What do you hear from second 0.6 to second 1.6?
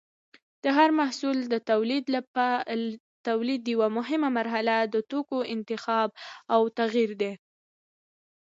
د هر محصول د